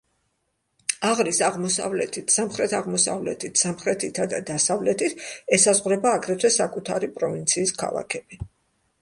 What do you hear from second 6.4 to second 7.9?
საკუთარი პროვინციის